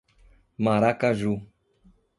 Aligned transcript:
Maracaju 0.63 1.37